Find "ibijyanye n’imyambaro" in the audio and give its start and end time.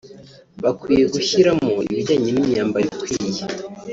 1.91-2.85